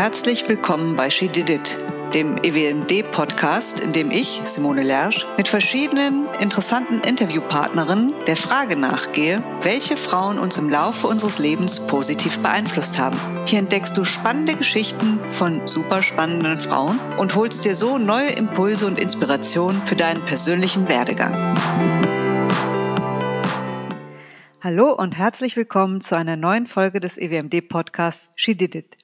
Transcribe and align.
Herzlich 0.00 0.48
willkommen 0.48 0.94
bei 0.94 1.10
She 1.10 1.26
Did 1.26 1.50
It, 1.50 1.76
dem 2.14 2.36
EWMD-Podcast, 2.36 3.80
in 3.80 3.90
dem 3.90 4.12
ich, 4.12 4.40
Simone 4.44 4.84
Lersch, 4.84 5.26
mit 5.36 5.48
verschiedenen 5.48 6.28
interessanten 6.38 7.00
Interviewpartnerinnen 7.00 8.14
der 8.28 8.36
Frage 8.36 8.76
nachgehe, 8.76 9.42
welche 9.62 9.96
Frauen 9.96 10.38
uns 10.38 10.56
im 10.56 10.68
Laufe 10.68 11.08
unseres 11.08 11.40
Lebens 11.40 11.84
positiv 11.84 12.38
beeinflusst 12.38 12.96
haben. 12.96 13.18
Hier 13.44 13.58
entdeckst 13.58 13.98
du 13.98 14.04
spannende 14.04 14.54
Geschichten 14.54 15.18
von 15.30 15.66
super 15.66 16.00
spannenden 16.00 16.60
Frauen 16.60 17.00
und 17.16 17.34
holst 17.34 17.64
dir 17.64 17.74
so 17.74 17.98
neue 17.98 18.30
Impulse 18.30 18.86
und 18.86 19.00
Inspirationen 19.00 19.82
für 19.84 19.96
deinen 19.96 20.24
persönlichen 20.24 20.88
Werdegang. 20.88 21.58
Hallo 24.60 24.92
und 24.92 25.18
herzlich 25.18 25.56
willkommen 25.56 26.00
zu 26.00 26.14
einer 26.14 26.36
neuen 26.36 26.68
Folge 26.68 27.00
des 27.00 27.18
EWMD-Podcasts 27.18 28.28
She 28.36 28.54
Did 28.54 28.76
It. 28.76 28.97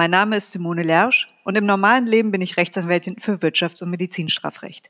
Mein 0.00 0.12
Name 0.12 0.38
ist 0.38 0.52
Simone 0.52 0.82
Lersch 0.82 1.28
und 1.44 1.58
im 1.58 1.66
normalen 1.66 2.06
Leben 2.06 2.30
bin 2.30 2.40
ich 2.40 2.56
Rechtsanwältin 2.56 3.20
für 3.20 3.34
Wirtschafts- 3.34 3.82
und 3.82 3.90
Medizinstrafrecht. 3.90 4.88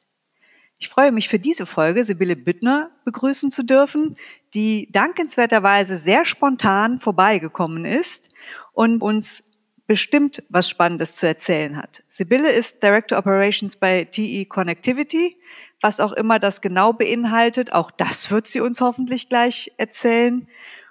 Ich 0.79 0.89
freue 0.89 1.11
mich 1.11 1.29
für 1.29 1.41
diese 1.41 1.67
Folge, 1.67 2.05
Sibylle 2.05 2.37
Büttner 2.37 2.93
begrüßen 3.05 3.51
zu 3.51 3.65
dürfen, 3.65 4.17
die 4.55 4.89
dankenswerterweise 4.93 5.99
sehr 5.99 6.25
spontan 6.25 7.01
vorbeigekommen 7.01 7.87
ist 7.87 8.29
und 8.73 9.03
uns 9.03 9.43
bestimmt 9.89 10.45
was 10.49 10.69
Spannendes 10.69 11.17
zu 11.17 11.27
erzählen 11.27 11.77
hat. 11.77 12.05
Sibylle 12.09 12.53
ist 12.53 12.81
Director 12.81 13.19
Operations 13.19 13.75
bei 13.75 14.05
TE 14.05 14.45
Connectivity. 14.45 15.39
Was 15.81 15.99
auch 15.99 16.13
immer 16.13 16.39
das 16.39 16.61
genau 16.61 16.93
beinhaltet, 16.93 17.73
auch 17.73 17.91
das 17.91 18.31
wird 18.31 18.47
sie 18.47 18.61
uns 18.61 18.81
hoffentlich 18.81 19.29
gleich 19.29 19.73
erzählen. 19.77 20.47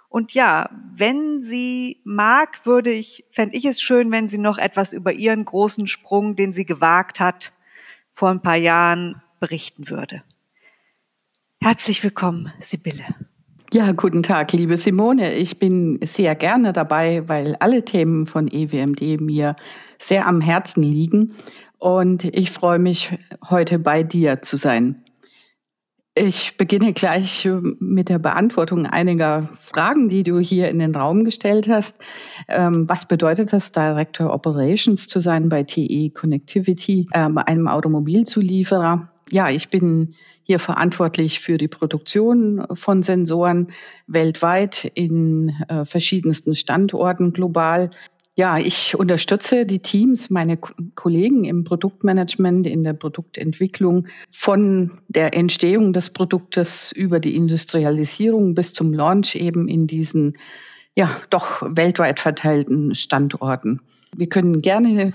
Und 0.09 0.33
ja, 0.33 0.69
wenn 0.95 1.43
sie 1.43 2.01
mag, 2.03 2.65
würde 2.65 2.89
ich, 2.89 3.25
fände 3.31 3.55
ich 3.55 3.65
es 3.65 3.79
schön, 3.79 4.11
wenn 4.11 4.27
sie 4.27 4.39
noch 4.39 4.57
etwas 4.57 4.91
über 4.91 5.13
ihren 5.13 5.45
großen 5.45 5.85
Sprung, 5.85 6.35
den 6.35 6.51
sie 6.51 6.65
gewagt 6.65 7.19
hat, 7.19 7.53
vor 8.13 8.29
ein 8.29 8.41
paar 8.41 8.57
Jahren 8.57 9.21
berichten 9.39 9.89
würde. 9.89 10.23
Herzlich 11.61 12.03
willkommen, 12.03 12.51
Sibylle. 12.59 13.05
Ja, 13.71 13.91
guten 13.91 14.23
Tag, 14.23 14.51
liebe 14.51 14.77
Simone. 14.77 15.35
Ich 15.35 15.59
bin 15.59 15.99
sehr 16.03 16.33
gerne 16.33 16.73
dabei, 16.73 17.29
weil 17.29 17.55
alle 17.59 17.85
Themen 17.85 18.25
von 18.25 18.47
EWMD 18.47 19.21
mir 19.21 19.55
sehr 19.99 20.25
am 20.25 20.41
Herzen 20.41 20.81
liegen. 20.81 21.35
Und 21.77 22.23
ich 22.23 22.49
freue 22.49 22.79
mich, 22.79 23.15
heute 23.47 23.77
bei 23.77 24.01
dir 24.01 24.41
zu 24.41 24.57
sein. 24.57 25.01
Ich 26.21 26.57
beginne 26.57 26.91
gleich 26.91 27.45
äh, 27.45 27.61
mit 27.79 28.09
der 28.09 28.19
Beantwortung 28.19 28.85
einiger 28.85 29.47
Fragen, 29.61 30.09
die 30.09 30.23
du 30.23 30.39
hier 30.39 30.67
in 30.67 30.79
den 30.79 30.93
Raum 30.93 31.23
gestellt 31.23 31.69
hast. 31.69 31.95
Ähm, 32.49 32.89
was 32.89 33.05
bedeutet 33.05 33.53
das, 33.53 33.71
Director 33.71 34.33
Operations 34.33 35.07
zu 35.07 35.21
sein 35.21 35.47
bei 35.47 35.63
TE 35.63 36.09
Connectivity, 36.09 37.07
ähm, 37.13 37.37
einem 37.37 37.69
Automobilzulieferer? 37.69 39.09
Ja, 39.31 39.49
ich 39.49 39.69
bin 39.69 40.09
hier 40.43 40.59
verantwortlich 40.59 41.39
für 41.39 41.57
die 41.57 41.69
Produktion 41.69 42.65
von 42.73 43.01
Sensoren 43.01 43.67
weltweit 44.05 44.91
in 44.95 45.55
äh, 45.69 45.85
verschiedensten 45.85 46.53
Standorten 46.53 47.31
global. 47.31 47.91
Ja, 48.39 48.57
ich 48.57 48.97
unterstütze 48.97 49.65
die 49.65 49.79
Teams, 49.79 50.29
meine 50.29 50.55
Kollegen 50.55 51.43
im 51.43 51.65
Produktmanagement, 51.65 52.65
in 52.67 52.85
der 52.85 52.93
Produktentwicklung 52.93 54.07
von 54.31 54.91
der 55.09 55.33
Entstehung 55.33 55.91
des 55.91 56.11
Produktes 56.11 56.93
über 56.93 57.19
die 57.19 57.35
Industrialisierung 57.35 58.55
bis 58.55 58.73
zum 58.73 58.93
Launch 58.93 59.35
eben 59.35 59.67
in 59.67 59.87
diesen 59.87 60.37
ja 60.95 61.17
doch 61.29 61.63
weltweit 61.63 62.21
verteilten 62.21 62.95
Standorten. 62.95 63.81
Wir 64.15 64.27
können 64.27 64.61
gerne 64.61 65.13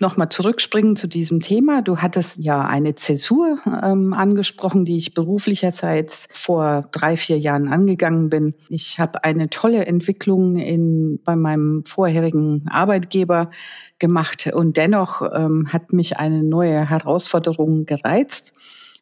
nochmal 0.00 0.30
zurückspringen 0.30 0.96
zu 0.96 1.06
diesem 1.06 1.40
Thema. 1.40 1.82
Du 1.82 1.98
hattest 1.98 2.38
ja 2.38 2.62
eine 2.62 2.94
Zäsur 2.94 3.58
ähm, 3.66 4.14
angesprochen, 4.14 4.84
die 4.84 4.96
ich 4.96 5.14
beruflicherseits 5.14 6.28
vor 6.32 6.88
drei, 6.92 7.16
vier 7.16 7.38
Jahren 7.38 7.68
angegangen 7.68 8.30
bin. 8.30 8.54
Ich 8.68 8.98
habe 8.98 9.22
eine 9.24 9.50
tolle 9.50 9.84
Entwicklung 9.86 10.56
in, 10.56 11.20
bei 11.24 11.36
meinem 11.36 11.84
vorherigen 11.84 12.64
Arbeitgeber 12.68 13.50
gemacht 13.98 14.50
und 14.52 14.76
dennoch 14.76 15.22
ähm, 15.32 15.68
hat 15.72 15.92
mich 15.92 16.16
eine 16.16 16.42
neue 16.42 16.88
Herausforderung 16.88 17.86
gereizt. 17.86 18.52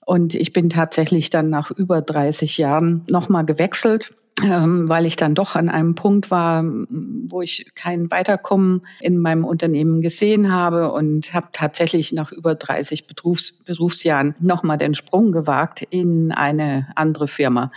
Und 0.05 0.35
ich 0.35 0.53
bin 0.53 0.71
tatsächlich 0.71 1.31
dann 1.31 1.51
nach 1.51 1.71
über 1.71 2.03
30 2.03 2.59
Jahren 2.59 3.05
nochmal 3.09 3.47
gewechselt 3.47 4.13
weil 4.43 5.07
ich 5.07 5.17
dann 5.17 5.35
doch 5.35 5.55
an 5.55 5.69
einem 5.69 5.95
Punkt 5.95 6.31
war, 6.31 6.65
wo 6.65 7.43
ich 7.43 7.67
kein 7.75 8.11
Weiterkommen 8.11 8.83
in 9.01 9.19
meinem 9.19 9.45
Unternehmen 9.45 10.01
gesehen 10.01 10.53
habe 10.53 10.93
und 10.93 11.33
habe 11.35 11.49
tatsächlich 11.53 12.13
nach 12.13 12.33
über 12.33 12.55
30 12.55 13.07
Berufs 13.07 13.53
Berufsjahren 13.65 14.35
nochmal 14.41 14.79
den 14.79 14.95
Sprung 14.95 15.33
gewagt 15.33 15.83
in 15.91 16.33
eine 16.33 16.89
andere 16.95 17.29
Firma. 17.29 17.71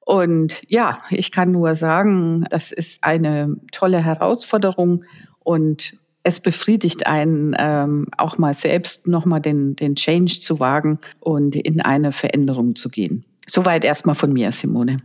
Und 0.00 0.62
ja, 0.66 0.98
ich 1.10 1.30
kann 1.30 1.52
nur 1.52 1.74
sagen, 1.76 2.44
das 2.50 2.72
ist 2.72 3.04
eine 3.04 3.56
tolle 3.70 4.02
Herausforderung 4.02 5.04
und 5.40 5.94
es 6.22 6.40
befriedigt 6.40 7.06
einen 7.06 7.54
ähm, 7.58 8.08
auch 8.16 8.36
mal 8.36 8.54
selbst 8.54 9.06
nochmal 9.06 9.40
den, 9.40 9.76
den 9.76 9.94
Change 9.94 10.40
zu 10.40 10.60
wagen 10.60 10.98
und 11.20 11.56
in 11.56 11.80
eine 11.80 12.12
Veränderung 12.12 12.74
zu 12.74 12.88
gehen. 12.88 13.24
Soweit 13.46 13.84
erstmal 13.84 14.14
von 14.14 14.32
mir, 14.32 14.52
Simone 14.52 14.98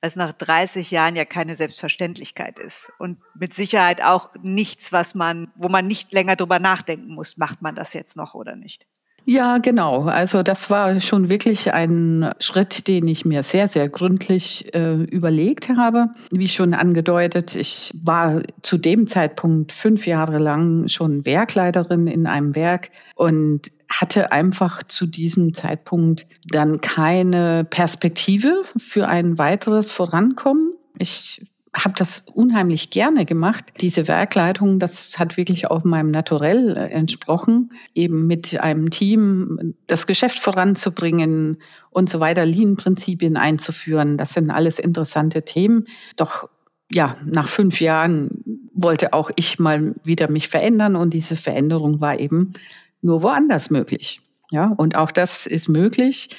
was 0.00 0.16
nach 0.16 0.32
30 0.32 0.90
Jahren 0.90 1.16
ja 1.16 1.24
keine 1.24 1.56
Selbstverständlichkeit 1.56 2.58
ist 2.58 2.90
und 2.98 3.18
mit 3.34 3.54
Sicherheit 3.54 4.02
auch 4.02 4.30
nichts, 4.42 4.92
was 4.92 5.14
man, 5.14 5.52
wo 5.56 5.68
man 5.68 5.86
nicht 5.86 6.12
länger 6.12 6.36
drüber 6.36 6.58
nachdenken 6.58 7.14
muss, 7.14 7.36
macht 7.36 7.60
man 7.62 7.74
das 7.74 7.92
jetzt 7.92 8.16
noch 8.16 8.34
oder 8.34 8.56
nicht. 8.56 8.86
Ja, 9.24 9.58
genau. 9.58 10.04
Also 10.04 10.42
das 10.42 10.70
war 10.70 11.00
schon 11.00 11.28
wirklich 11.28 11.72
ein 11.72 12.32
Schritt, 12.40 12.88
den 12.88 13.06
ich 13.06 13.24
mir 13.24 13.42
sehr, 13.42 13.68
sehr 13.68 13.88
gründlich 13.88 14.74
äh, 14.74 14.94
überlegt 15.04 15.68
habe. 15.68 16.08
Wie 16.30 16.48
schon 16.48 16.74
angedeutet, 16.74 17.54
ich 17.54 17.92
war 18.02 18.42
zu 18.62 18.78
dem 18.78 19.06
Zeitpunkt 19.06 19.72
fünf 19.72 20.06
Jahre 20.06 20.38
lang 20.38 20.88
schon 20.88 21.24
Werkleiterin 21.26 22.06
in 22.06 22.26
einem 22.26 22.56
Werk 22.56 22.90
und 23.14 23.70
hatte 23.90 24.32
einfach 24.32 24.82
zu 24.84 25.06
diesem 25.06 25.52
Zeitpunkt 25.52 26.26
dann 26.46 26.80
keine 26.80 27.64
Perspektive 27.64 28.62
für 28.76 29.08
ein 29.08 29.38
weiteres 29.38 29.90
Vorankommen. 29.90 30.74
Ich 30.98 31.42
habe 31.74 31.94
das 31.96 32.24
unheimlich 32.32 32.90
gerne 32.90 33.24
gemacht. 33.24 33.64
Diese 33.80 34.08
Werkleitung, 34.08 34.80
das 34.80 35.18
hat 35.18 35.36
wirklich 35.36 35.70
auch 35.70 35.84
meinem 35.84 36.10
Naturell 36.10 36.76
entsprochen, 36.76 37.70
eben 37.94 38.26
mit 38.26 38.58
einem 38.58 38.90
Team 38.90 39.74
das 39.86 40.06
Geschäft 40.06 40.40
voranzubringen 40.40 41.58
und 41.90 42.10
so 42.10 42.18
weiter, 42.18 42.44
Lean-Prinzipien 42.44 43.36
einzuführen. 43.36 44.16
Das 44.16 44.32
sind 44.32 44.50
alles 44.50 44.78
interessante 44.80 45.44
Themen. 45.44 45.84
Doch 46.16 46.48
ja, 46.90 47.16
nach 47.24 47.48
fünf 47.48 47.80
Jahren 47.80 48.42
wollte 48.74 49.12
auch 49.12 49.30
ich 49.36 49.60
mal 49.60 49.94
wieder 50.02 50.28
mich 50.28 50.48
verändern 50.48 50.96
und 50.96 51.14
diese 51.14 51.36
Veränderung 51.36 52.00
war 52.00 52.18
eben 52.18 52.54
nur 53.00 53.22
woanders 53.22 53.70
möglich. 53.70 54.20
Ja, 54.50 54.66
und 54.76 54.96
auch 54.96 55.12
das 55.12 55.46
ist 55.46 55.68
möglich. 55.68 56.30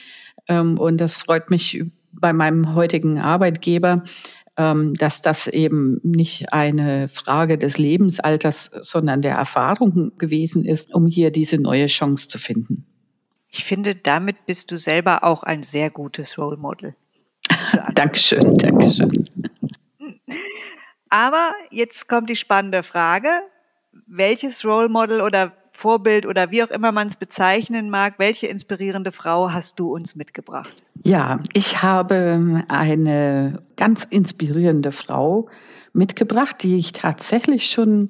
Ähm, 0.49 0.77
und 0.77 0.99
das 0.99 1.15
freut 1.15 1.49
mich 1.49 1.85
bei 2.11 2.33
meinem 2.33 2.75
heutigen 2.75 3.19
Arbeitgeber, 3.19 4.03
dass 4.97 5.21
das 5.21 5.47
eben 5.47 5.99
nicht 6.03 6.53
eine 6.53 7.09
Frage 7.09 7.57
des 7.57 7.77
Lebensalters, 7.77 8.71
sondern 8.79 9.21
der 9.21 9.35
Erfahrung 9.35 10.17
gewesen 10.17 10.65
ist, 10.65 10.93
um 10.93 11.07
hier 11.07 11.31
diese 11.31 11.57
neue 11.57 11.87
Chance 11.87 12.27
zu 12.27 12.37
finden. 12.37 12.85
Ich 13.49 13.65
finde, 13.65 13.95
damit 13.95 14.45
bist 14.45 14.71
du 14.71 14.77
selber 14.77 15.23
auch 15.23 15.43
ein 15.43 15.63
sehr 15.63 15.89
gutes 15.89 16.37
Role 16.37 16.57
Model. 16.57 16.95
Dankeschön, 17.93 18.55
Dankeschön. 18.55 19.25
Aber 21.09 21.53
jetzt 21.69 22.07
kommt 22.07 22.29
die 22.29 22.37
spannende 22.37 22.83
Frage. 22.83 23.29
Welches 24.07 24.63
Role 24.63 24.87
Model 24.87 25.19
oder 25.19 25.51
Vorbild 25.81 26.27
oder 26.27 26.51
wie 26.51 26.63
auch 26.63 26.69
immer 26.69 26.91
man 26.91 27.07
es 27.07 27.15
bezeichnen 27.15 27.89
mag, 27.89 28.15
welche 28.17 28.45
inspirierende 28.45 29.11
Frau 29.11 29.51
hast 29.51 29.79
du 29.79 29.91
uns 29.93 30.15
mitgebracht? 30.15 30.83
Ja, 31.03 31.39
ich 31.53 31.81
habe 31.81 32.63
eine 32.67 33.63
ganz 33.77 34.05
inspirierende 34.07 34.91
Frau 34.91 35.49
mitgebracht, 35.93 36.57
die 36.61 36.77
ich 36.77 36.91
tatsächlich 36.91 37.71
schon 37.71 38.09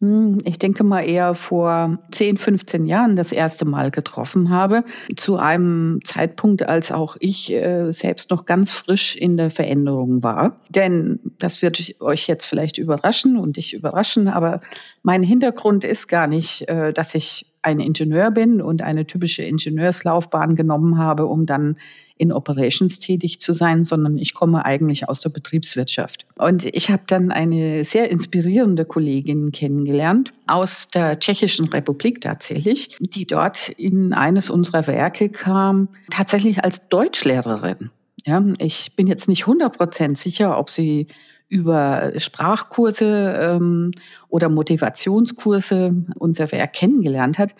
ich 0.00 0.60
denke 0.60 0.84
mal 0.84 1.02
eher 1.02 1.34
vor 1.34 1.98
10, 2.12 2.36
15 2.36 2.86
Jahren 2.86 3.16
das 3.16 3.32
erste 3.32 3.64
Mal 3.64 3.90
getroffen 3.90 4.48
habe, 4.48 4.84
zu 5.16 5.38
einem 5.38 5.98
Zeitpunkt, 6.04 6.68
als 6.68 6.92
auch 6.92 7.16
ich 7.18 7.52
äh, 7.52 7.90
selbst 7.90 8.30
noch 8.30 8.44
ganz 8.44 8.70
frisch 8.70 9.16
in 9.16 9.36
der 9.36 9.50
Veränderung 9.50 10.22
war. 10.22 10.60
Denn 10.68 11.18
das 11.40 11.62
wird 11.62 11.96
euch 12.00 12.28
jetzt 12.28 12.46
vielleicht 12.46 12.78
überraschen 12.78 13.36
und 13.36 13.56
dich 13.56 13.74
überraschen, 13.74 14.28
aber 14.28 14.60
mein 15.02 15.24
Hintergrund 15.24 15.82
ist 15.82 16.06
gar 16.06 16.28
nicht, 16.28 16.68
äh, 16.68 16.92
dass 16.92 17.16
ich 17.16 17.46
ein 17.62 17.80
Ingenieur 17.80 18.30
bin 18.30 18.60
und 18.60 18.82
eine 18.82 19.06
typische 19.06 19.42
Ingenieurslaufbahn 19.42 20.56
genommen 20.56 20.98
habe, 20.98 21.26
um 21.26 21.46
dann 21.46 21.76
in 22.16 22.32
Operations 22.32 22.98
tätig 22.98 23.40
zu 23.40 23.52
sein, 23.52 23.84
sondern 23.84 24.18
ich 24.18 24.34
komme 24.34 24.64
eigentlich 24.64 25.08
aus 25.08 25.20
der 25.20 25.30
Betriebswirtschaft. 25.30 26.26
Und 26.36 26.64
ich 26.64 26.90
habe 26.90 27.02
dann 27.06 27.30
eine 27.30 27.84
sehr 27.84 28.10
inspirierende 28.10 28.84
Kollegin 28.84 29.52
kennengelernt 29.52 30.32
aus 30.46 30.88
der 30.88 31.18
Tschechischen 31.18 31.66
Republik 31.66 32.20
tatsächlich, 32.20 32.96
die 33.00 33.26
dort 33.26 33.68
in 33.68 34.12
eines 34.12 34.50
unserer 34.50 34.86
Werke 34.86 35.28
kam, 35.28 35.88
tatsächlich 36.10 36.64
als 36.64 36.88
Deutschlehrerin. 36.88 37.90
Ja, 38.24 38.44
ich 38.58 38.96
bin 38.96 39.06
jetzt 39.06 39.28
nicht 39.28 39.44
100% 39.44 40.16
sicher, 40.16 40.58
ob 40.58 40.70
sie 40.70 41.06
über 41.48 42.12
Sprachkurse 42.18 43.38
ähm, 43.40 43.92
oder 44.28 44.48
Motivationskurse 44.48 45.94
unser 46.18 46.52
Werk 46.52 46.72
kennengelernt 46.74 47.38
hat. 47.38 47.54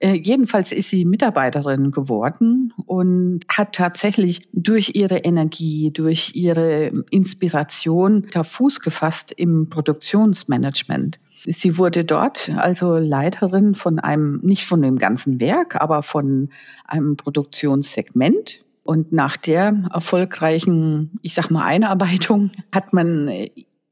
Äh, 0.00 0.14
jedenfalls 0.14 0.72
ist 0.72 0.88
sie 0.88 1.04
Mitarbeiterin 1.04 1.90
geworden 1.90 2.72
und 2.86 3.40
hat 3.48 3.74
tatsächlich 3.74 4.48
durch 4.52 4.92
ihre 4.94 5.18
Energie, 5.18 5.90
durch 5.92 6.32
ihre 6.34 6.90
Inspiration 7.10 8.26
da 8.32 8.42
Fuß 8.42 8.80
gefasst 8.80 9.30
im 9.30 9.68
Produktionsmanagement. 9.68 11.20
Sie 11.44 11.78
wurde 11.78 12.04
dort 12.04 12.50
also 12.50 12.96
Leiterin 12.96 13.74
von 13.74 13.98
einem, 13.98 14.40
nicht 14.42 14.66
von 14.66 14.82
dem 14.82 14.98
ganzen 14.98 15.40
Werk, 15.40 15.76
aber 15.80 16.02
von 16.02 16.48
einem 16.86 17.16
Produktionssegment 17.16 18.62
und 18.82 19.12
nach 19.12 19.36
der 19.36 19.84
erfolgreichen, 19.92 21.18
ich 21.22 21.34
sag 21.34 21.50
mal, 21.50 21.64
Einarbeitung 21.64 22.50
hat 22.72 22.92
man 22.92 23.30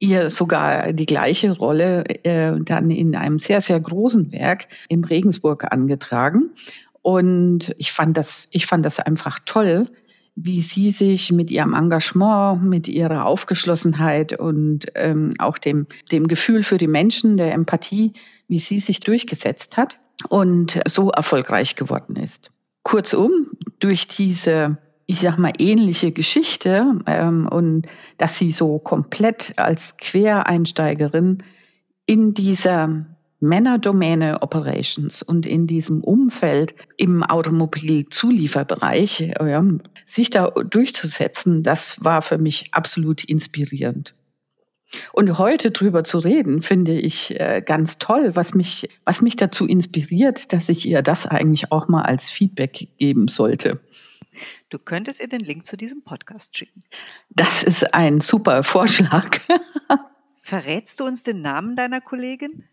ihr 0.00 0.30
sogar 0.30 0.92
die 0.92 1.06
gleiche 1.06 1.52
Rolle 1.56 2.04
äh, 2.24 2.58
dann 2.60 2.90
in 2.90 3.16
einem 3.16 3.38
sehr, 3.38 3.60
sehr 3.60 3.80
großen 3.80 4.32
Werk 4.32 4.68
in 4.88 5.04
Regensburg 5.04 5.72
angetragen. 5.72 6.50
Und 7.02 7.74
ich 7.78 7.92
fand 7.92 8.16
das, 8.16 8.48
ich 8.50 8.66
fand 8.66 8.84
das 8.84 9.00
einfach 9.00 9.38
toll, 9.44 9.88
wie 10.36 10.62
sie 10.62 10.90
sich 10.90 11.32
mit 11.32 11.50
ihrem 11.50 11.74
Engagement, 11.74 12.62
mit 12.62 12.86
ihrer 12.86 13.24
Aufgeschlossenheit 13.24 14.38
und 14.38 14.86
ähm, 14.94 15.34
auch 15.38 15.58
dem, 15.58 15.86
dem 16.12 16.28
Gefühl 16.28 16.62
für 16.62 16.78
die 16.78 16.86
Menschen, 16.86 17.36
der 17.36 17.52
Empathie, 17.52 18.12
wie 18.46 18.60
sie 18.60 18.78
sich 18.78 19.00
durchgesetzt 19.00 19.76
hat 19.76 19.98
und 20.28 20.80
so 20.86 21.10
erfolgreich 21.10 21.74
geworden 21.74 22.14
ist. 22.14 22.50
Kurzum, 22.84 23.47
durch 23.78 24.08
diese, 24.08 24.78
ich 25.06 25.20
sag 25.20 25.38
mal, 25.38 25.52
ähnliche 25.58 26.12
Geschichte 26.12 27.00
ähm, 27.06 27.48
und 27.48 27.86
dass 28.16 28.38
sie 28.38 28.52
so 28.52 28.78
komplett 28.78 29.54
als 29.56 29.96
Quereinsteigerin 29.96 31.38
in 32.06 32.34
dieser 32.34 33.06
Männerdomäne 33.40 34.42
Operations 34.42 35.22
und 35.22 35.46
in 35.46 35.68
diesem 35.68 36.02
Umfeld 36.02 36.74
im 36.96 37.22
Automobilzulieferbereich 37.22 39.20
ja, 39.40 39.64
sich 40.06 40.30
da 40.30 40.50
durchzusetzen, 40.50 41.62
das 41.62 42.02
war 42.02 42.20
für 42.22 42.38
mich 42.38 42.70
absolut 42.72 43.22
inspirierend. 43.22 44.14
Und 45.12 45.38
heute 45.38 45.70
drüber 45.70 46.02
zu 46.04 46.18
reden, 46.18 46.62
finde 46.62 46.92
ich 46.92 47.38
äh, 47.38 47.62
ganz 47.64 47.98
toll, 47.98 48.34
was 48.34 48.54
mich, 48.54 48.88
was 49.04 49.20
mich 49.20 49.36
dazu 49.36 49.66
inspiriert, 49.66 50.52
dass 50.52 50.68
ich 50.68 50.86
ihr 50.86 51.02
das 51.02 51.26
eigentlich 51.26 51.70
auch 51.72 51.88
mal 51.88 52.02
als 52.02 52.30
Feedback 52.30 52.88
geben 52.98 53.28
sollte. 53.28 53.80
Du 54.70 54.78
könntest 54.78 55.20
ihr 55.20 55.28
den 55.28 55.40
Link 55.40 55.66
zu 55.66 55.76
diesem 55.76 56.02
Podcast 56.02 56.56
schicken. 56.56 56.84
Das 57.30 57.62
ist 57.62 57.94
ein 57.94 58.20
super 58.20 58.62
Vorschlag. 58.62 59.40
Verrätst 60.42 61.00
du 61.00 61.04
uns 61.04 61.22
den 61.22 61.42
Namen 61.42 61.76
deiner 61.76 62.00
Kollegin? 62.00 62.64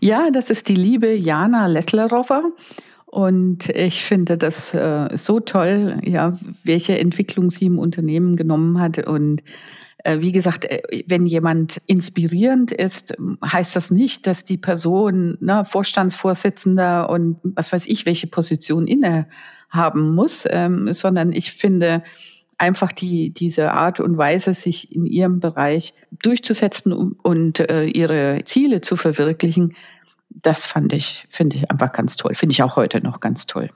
Ja, 0.00 0.30
das 0.30 0.50
ist 0.50 0.68
die 0.68 0.74
liebe 0.74 1.14
Jana 1.14 1.66
Lesslerover. 1.66 2.52
Und 3.06 3.68
ich 3.70 4.04
finde 4.04 4.36
das 4.36 4.74
äh, 4.74 5.16
so 5.16 5.40
toll, 5.40 6.00
ja, 6.04 6.38
welche 6.64 6.98
Entwicklung 6.98 7.50
sie 7.50 7.66
im 7.66 7.78
Unternehmen 7.78 8.36
genommen 8.36 8.80
hat 8.80 9.06
und 9.06 9.42
wie 10.04 10.32
gesagt, 10.32 10.64
äh, 10.64 11.04
wenn 11.06 11.26
jemand 11.26 11.80
inspirierend 11.86 12.72
ist, 12.72 13.14
heißt 13.44 13.76
das 13.76 13.90
nicht, 13.90 14.26
dass 14.26 14.44
die 14.44 14.58
Person 14.58 15.38
ne, 15.40 15.64
Vorstandsvorsitzender 15.64 17.08
und 17.10 17.38
was 17.42 17.72
weiß 17.72 17.86
ich, 17.86 18.06
welche 18.06 18.26
Position 18.26 18.86
inne 18.86 19.26
haben 19.70 20.14
muss, 20.14 20.44
ähm, 20.48 20.92
sondern 20.92 21.32
ich 21.32 21.52
finde 21.52 22.02
einfach 22.58 22.92
die, 22.92 23.30
diese 23.30 23.72
Art 23.72 24.00
und 24.00 24.16
Weise, 24.16 24.54
sich 24.54 24.94
in 24.94 25.06
ihrem 25.06 25.40
Bereich 25.40 25.92
durchzusetzen 26.10 26.92
und 26.92 27.60
äh, 27.60 27.84
ihre 27.84 28.42
Ziele 28.44 28.80
zu 28.80 28.96
verwirklichen, 28.96 29.74
das 30.30 30.66
fand 30.66 30.92
ich, 30.92 31.26
finde 31.28 31.56
ich 31.56 31.70
einfach 31.70 31.92
ganz 31.92 32.16
toll. 32.16 32.34
Finde 32.34 32.52
ich 32.52 32.62
auch 32.62 32.76
heute 32.76 33.00
noch 33.00 33.20
ganz 33.20 33.46
toll. 33.46 33.68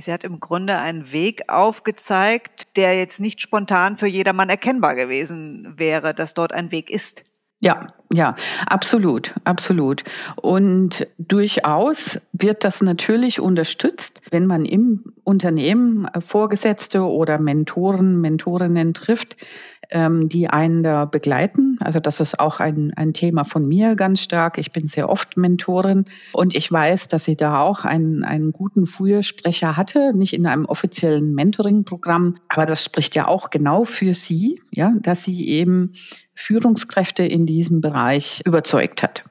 Sie 0.00 0.12
hat 0.12 0.24
im 0.24 0.40
Grunde 0.40 0.76
einen 0.78 1.12
Weg 1.12 1.48
aufgezeigt, 1.48 2.76
der 2.76 2.96
jetzt 2.96 3.20
nicht 3.20 3.40
spontan 3.40 3.96
für 3.96 4.06
jedermann 4.06 4.48
erkennbar 4.48 4.94
gewesen 4.94 5.74
wäre, 5.76 6.14
dass 6.14 6.34
dort 6.34 6.52
ein 6.52 6.70
Weg 6.70 6.90
ist. 6.90 7.24
Ja, 7.60 7.88
ja, 8.12 8.36
absolut, 8.66 9.34
absolut. 9.42 10.04
Und 10.36 11.08
durchaus 11.18 12.20
wird 12.32 12.62
das 12.62 12.82
natürlich 12.82 13.40
unterstützt, 13.40 14.22
wenn 14.30 14.46
man 14.46 14.64
im 14.64 15.12
Unternehmen 15.24 16.06
Vorgesetzte 16.20 17.02
oder 17.02 17.40
Mentoren, 17.40 18.20
Mentorinnen 18.20 18.94
trifft, 18.94 19.36
ähm, 19.90 20.28
die 20.28 20.48
einen 20.48 20.82
da 20.82 21.04
begleiten. 21.04 21.78
Also 21.80 22.00
das 22.00 22.20
ist 22.20 22.38
auch 22.40 22.60
ein, 22.60 22.92
ein 22.96 23.12
Thema 23.12 23.44
von 23.44 23.66
mir 23.66 23.96
ganz 23.96 24.20
stark. 24.20 24.58
Ich 24.58 24.72
bin 24.72 24.86
sehr 24.86 25.08
oft 25.08 25.36
Mentorin 25.36 26.04
und 26.32 26.54
ich 26.54 26.70
weiß, 26.70 27.08
dass 27.08 27.24
sie 27.24 27.36
da 27.36 27.60
auch 27.62 27.84
einen, 27.84 28.24
einen 28.24 28.52
guten 28.52 28.86
Fürsprecher 28.86 29.76
hatte, 29.76 30.12
nicht 30.14 30.34
in 30.34 30.46
einem 30.46 30.66
offiziellen 30.66 31.34
Mentoring-Programm, 31.34 32.36
aber 32.48 32.66
das 32.66 32.84
spricht 32.84 33.14
ja 33.14 33.26
auch 33.26 33.50
genau 33.50 33.84
für 33.84 34.14
sie, 34.14 34.60
ja, 34.72 34.92
dass 35.00 35.24
sie 35.24 35.48
eben 35.48 35.92
Führungskräfte 36.34 37.24
in 37.24 37.46
diesem 37.46 37.80
Bereich 37.80 38.42
überzeugt 38.44 39.02
hat. 39.02 39.24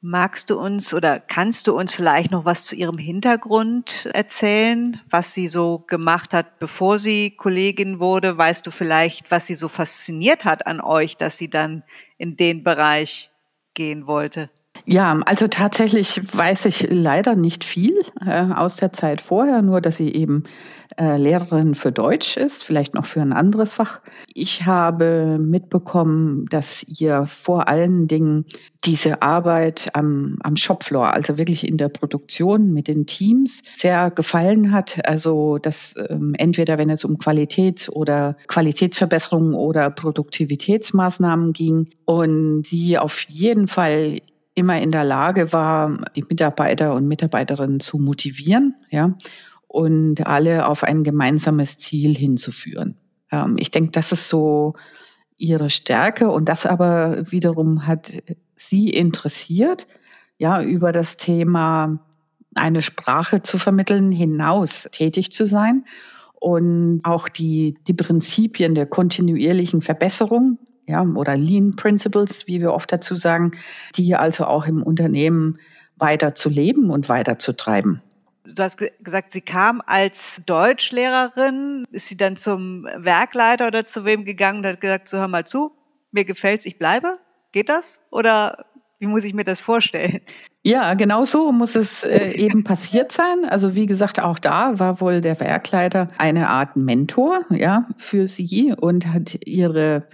Magst 0.00 0.50
du 0.50 0.60
uns 0.60 0.94
oder 0.94 1.18
kannst 1.18 1.66
du 1.66 1.76
uns 1.76 1.92
vielleicht 1.92 2.30
noch 2.30 2.44
was 2.44 2.66
zu 2.66 2.76
ihrem 2.76 2.98
Hintergrund 2.98 4.08
erzählen, 4.14 5.00
was 5.10 5.34
sie 5.34 5.48
so 5.48 5.80
gemacht 5.88 6.32
hat, 6.32 6.60
bevor 6.60 7.00
sie 7.00 7.32
Kollegin 7.32 7.98
wurde? 7.98 8.38
Weißt 8.38 8.64
du 8.64 8.70
vielleicht, 8.70 9.32
was 9.32 9.46
sie 9.46 9.54
so 9.54 9.66
fasziniert 9.66 10.44
hat 10.44 10.68
an 10.68 10.80
euch, 10.80 11.16
dass 11.16 11.36
sie 11.36 11.50
dann 11.50 11.82
in 12.16 12.36
den 12.36 12.62
Bereich 12.62 13.32
gehen 13.74 14.06
wollte? 14.06 14.50
Ja, 14.90 15.20
also 15.26 15.48
tatsächlich 15.48 16.18
weiß 16.34 16.64
ich 16.64 16.86
leider 16.88 17.36
nicht 17.36 17.62
viel 17.62 18.00
äh, 18.24 18.46
aus 18.54 18.76
der 18.76 18.90
Zeit 18.90 19.20
vorher, 19.20 19.60
nur 19.60 19.82
dass 19.82 19.98
sie 19.98 20.14
eben 20.14 20.44
äh, 20.96 21.18
Lehrerin 21.18 21.74
für 21.74 21.92
Deutsch 21.92 22.38
ist, 22.38 22.64
vielleicht 22.64 22.94
noch 22.94 23.04
für 23.04 23.20
ein 23.20 23.34
anderes 23.34 23.74
Fach. 23.74 24.00
Ich 24.32 24.64
habe 24.64 25.36
mitbekommen, 25.38 26.46
dass 26.48 26.84
ihr 26.84 27.26
vor 27.26 27.68
allen 27.68 28.08
Dingen 28.08 28.46
diese 28.86 29.20
Arbeit 29.20 29.90
am, 29.92 30.38
am 30.42 30.56
Shopfloor, 30.56 31.12
also 31.12 31.36
wirklich 31.36 31.68
in 31.68 31.76
der 31.76 31.90
Produktion 31.90 32.72
mit 32.72 32.88
den 32.88 33.04
Teams, 33.04 33.62
sehr 33.74 34.10
gefallen 34.10 34.72
hat. 34.72 35.06
Also 35.06 35.58
dass 35.58 35.96
ähm, 36.08 36.32
entweder 36.38 36.78
wenn 36.78 36.88
es 36.88 37.04
um 37.04 37.18
Qualitäts- 37.18 37.90
oder 37.90 38.38
Qualitätsverbesserungen 38.46 39.52
oder 39.52 39.90
Produktivitätsmaßnahmen 39.90 41.52
ging 41.52 41.90
und 42.06 42.64
sie 42.64 42.96
auf 42.96 43.20
jeden 43.28 43.68
Fall 43.68 44.20
immer 44.58 44.80
in 44.80 44.90
der 44.90 45.04
Lage 45.04 45.52
war, 45.52 46.04
die 46.16 46.24
Mitarbeiter 46.28 46.94
und 46.94 47.06
Mitarbeiterinnen 47.06 47.80
zu 47.80 47.98
motivieren, 47.98 48.74
ja, 48.90 49.14
und 49.68 50.26
alle 50.26 50.66
auf 50.66 50.82
ein 50.82 51.04
gemeinsames 51.04 51.78
Ziel 51.78 52.16
hinzuführen. 52.16 52.96
Ähm, 53.30 53.56
ich 53.58 53.70
denke, 53.70 53.92
das 53.92 54.12
ist 54.12 54.28
so 54.28 54.74
ihre 55.36 55.70
Stärke 55.70 56.30
und 56.30 56.48
das 56.48 56.66
aber 56.66 57.30
wiederum 57.30 57.86
hat 57.86 58.12
sie 58.56 58.90
interessiert, 58.90 59.86
ja, 60.36 60.60
über 60.62 60.90
das 60.90 61.16
Thema 61.16 62.00
eine 62.54 62.82
Sprache 62.82 63.42
zu 63.42 63.58
vermitteln, 63.58 64.10
hinaus 64.10 64.88
tätig 64.90 65.30
zu 65.30 65.46
sein 65.46 65.84
und 66.34 67.00
auch 67.04 67.28
die, 67.28 67.76
die 67.86 67.94
Prinzipien 67.94 68.74
der 68.74 68.86
kontinuierlichen 68.86 69.80
Verbesserung 69.80 70.58
ja, 70.88 71.02
oder 71.02 71.36
Lean 71.36 71.76
Principles, 71.76 72.48
wie 72.48 72.60
wir 72.60 72.72
oft 72.72 72.90
dazu 72.90 73.14
sagen, 73.14 73.52
die 73.96 74.16
also 74.16 74.46
auch 74.46 74.66
im 74.66 74.82
Unternehmen 74.82 75.58
weiter 75.96 76.34
zu 76.34 76.48
leben 76.48 76.90
und 76.90 77.08
weiter 77.08 77.38
zu 77.38 77.54
treiben. 77.54 78.02
Du 78.44 78.62
hast 78.62 78.78
gesagt, 78.78 79.32
sie 79.32 79.42
kam 79.42 79.82
als 79.84 80.40
Deutschlehrerin. 80.46 81.84
Ist 81.90 82.08
sie 82.08 82.16
dann 82.16 82.36
zum 82.36 82.84
Werkleiter 82.96 83.66
oder 83.66 83.84
zu 83.84 84.06
wem 84.06 84.24
gegangen 84.24 84.60
und 84.60 84.66
hat 84.66 84.80
gesagt, 84.80 85.08
so 85.08 85.18
hör 85.18 85.28
mal 85.28 85.44
zu, 85.44 85.72
mir 86.12 86.24
gefällt's, 86.24 86.64
ich 86.64 86.78
bleibe? 86.78 87.18
Geht 87.52 87.68
das? 87.68 87.98
Oder 88.10 88.64
wie 88.98 89.06
muss 89.06 89.24
ich 89.24 89.34
mir 89.34 89.44
das 89.44 89.60
vorstellen? 89.60 90.20
Ja, 90.62 90.94
genau 90.94 91.24
so 91.24 91.52
muss 91.52 91.76
es 91.76 92.04
äh, 92.04 92.32
eben 92.32 92.64
passiert 92.64 93.12
sein. 93.12 93.44
Also 93.48 93.74
wie 93.74 93.86
gesagt, 93.86 94.20
auch 94.20 94.38
da 94.38 94.78
war 94.78 95.00
wohl 95.00 95.20
der 95.20 95.38
Werkleiter 95.40 96.08
eine 96.16 96.48
Art 96.48 96.76
Mentor, 96.76 97.44
ja, 97.50 97.86
für 97.96 98.28
sie 98.28 98.74
und 98.78 99.06
hat 99.06 99.46
ihre 99.46 100.08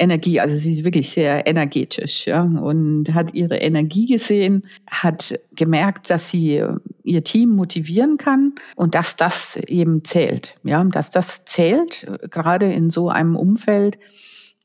Energie. 0.00 0.40
Also 0.40 0.56
sie 0.56 0.74
ist 0.74 0.84
wirklich 0.84 1.10
sehr 1.10 1.46
energetisch, 1.46 2.26
ja, 2.26 2.42
und 2.42 3.12
hat 3.14 3.34
ihre 3.34 3.56
Energie 3.56 4.06
gesehen, 4.06 4.66
hat 4.90 5.38
gemerkt, 5.54 6.10
dass 6.10 6.30
sie 6.30 6.62
ihr 7.02 7.24
Team 7.24 7.50
motivieren 7.50 8.16
kann 8.16 8.54
und 8.76 8.94
dass 8.94 9.16
das 9.16 9.56
eben 9.56 10.04
zählt, 10.04 10.54
ja, 10.64 10.82
dass 10.84 11.10
das 11.10 11.44
zählt, 11.44 12.06
gerade 12.30 12.72
in 12.72 12.90
so 12.90 13.08
einem 13.08 13.36
Umfeld, 13.36 13.98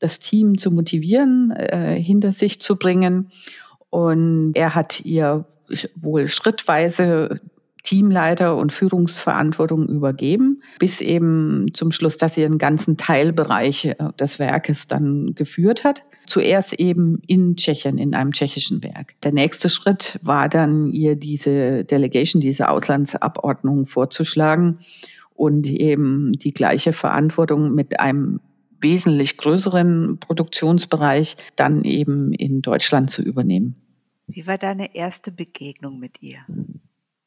das 0.00 0.18
Team 0.18 0.58
zu 0.58 0.70
motivieren, 0.70 1.50
äh, 1.52 1.94
hinter 2.00 2.32
sich 2.32 2.60
zu 2.60 2.76
bringen. 2.76 3.28
Und 3.90 4.52
er 4.54 4.74
hat 4.74 5.00
ihr 5.04 5.46
wohl 5.94 6.28
schrittweise 6.28 7.40
Teamleiter 7.84 8.56
und 8.56 8.72
Führungsverantwortung 8.72 9.88
übergeben, 9.88 10.62
bis 10.78 11.00
eben 11.00 11.66
zum 11.74 11.92
Schluss, 11.92 12.16
dass 12.16 12.34
sie 12.34 12.44
einen 12.44 12.58
ganzen 12.58 12.96
Teilbereich 12.96 13.84
äh, 13.84 13.94
des 14.18 14.38
Werkes 14.38 14.88
dann 14.88 15.34
geführt 15.34 15.84
hat. 15.84 16.02
Zuerst 16.26 16.72
eben 16.72 17.20
in 17.26 17.56
Tschechien, 17.56 17.98
in 17.98 18.14
einem 18.14 18.32
tschechischen 18.32 18.82
Werk. 18.82 19.14
Der 19.22 19.32
nächste 19.32 19.68
Schritt 19.68 20.18
war 20.22 20.48
dann, 20.48 20.90
ihr 20.90 21.14
diese 21.14 21.84
Delegation, 21.84 22.40
diese 22.40 22.70
Auslandsabordnung 22.70 23.84
vorzuschlagen 23.84 24.78
und 25.34 25.66
eben 25.66 26.32
die 26.32 26.54
gleiche 26.54 26.94
Verantwortung 26.94 27.74
mit 27.74 28.00
einem 28.00 28.40
wesentlich 28.80 29.36
größeren 29.36 30.18
Produktionsbereich 30.18 31.36
dann 31.56 31.84
eben 31.84 32.32
in 32.32 32.62
Deutschland 32.62 33.10
zu 33.10 33.22
übernehmen. 33.22 33.76
Wie 34.26 34.46
war 34.46 34.56
deine 34.56 34.94
erste 34.94 35.30
Begegnung 35.30 35.98
mit 35.98 36.22
ihr? 36.22 36.38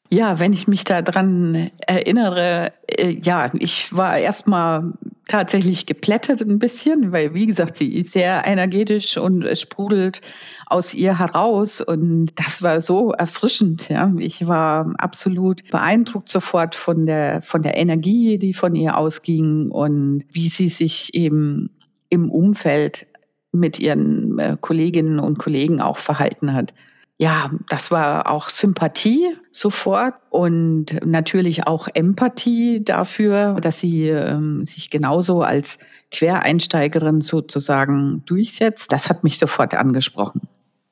Ja, 0.09 0.39
wenn 0.39 0.53
ich 0.53 0.67
mich 0.67 0.85
daran 0.85 1.69
erinnere, 1.85 2.71
äh, 2.87 3.09
ja, 3.21 3.51
ich 3.53 3.93
war 3.93 4.17
erstmal 4.17 4.93
tatsächlich 5.27 5.85
geplättet 5.85 6.41
ein 6.41 6.59
bisschen, 6.59 7.11
weil 7.11 7.33
wie 7.33 7.45
gesagt, 7.45 7.75
sie 7.75 7.93
ist 7.93 8.13
sehr 8.13 8.43
energetisch 8.45 9.17
und 9.17 9.45
sprudelt 9.57 10.21
aus 10.65 10.93
ihr 10.93 11.19
heraus 11.19 11.81
und 11.81 12.27
das 12.35 12.61
war 12.61 12.79
so 12.79 13.11
erfrischend, 13.11 13.89
ja. 13.89 14.13
Ich 14.17 14.47
war 14.47 14.93
absolut 14.97 15.69
beeindruckt 15.69 16.29
sofort 16.29 16.75
von 16.75 17.05
der 17.05 17.41
von 17.41 17.61
der 17.61 17.75
Energie, 17.75 18.37
die 18.37 18.53
von 18.53 18.75
ihr 18.75 18.97
ausging 18.97 19.71
und 19.71 20.23
wie 20.31 20.47
sie 20.47 20.69
sich 20.69 21.13
eben 21.15 21.69
im 22.09 22.31
Umfeld 22.31 23.07
mit 23.51 23.77
ihren 23.79 24.39
äh, 24.39 24.55
Kolleginnen 24.59 25.19
und 25.19 25.37
Kollegen 25.37 25.81
auch 25.81 25.97
verhalten 25.97 26.53
hat 26.53 26.73
ja, 27.19 27.49
das 27.69 27.89
war 27.89 28.29
auch 28.29 28.49
Sympathie 28.49 29.35
sofort 29.51 30.15
und 30.29 30.99
natürlich 31.03 31.65
auch 31.65 31.87
Empathie 31.91 32.83
dafür, 32.83 33.53
dass 33.53 33.79
sie 33.79 34.07
ähm, 34.09 34.63
sich 34.63 34.91
genauso 34.91 35.41
als 35.41 35.79
Quereinsteigerin 36.11 37.21
sozusagen 37.21 38.23
durchsetzt. 38.27 38.91
Das 38.91 39.09
hat 39.09 39.23
mich 39.23 39.39
sofort 39.39 39.73
angesprochen. 39.73 40.41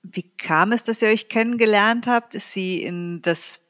Wie 0.02 0.24
kam 0.24 0.72
es, 0.72 0.84
dass 0.84 1.02
ihr 1.04 1.10
euch 1.10 1.30
kennengelernt 1.30 2.08
habt? 2.08 2.34
Ist 2.34 2.52
sie 2.52 2.82
in 2.82 3.22
das 3.22 3.62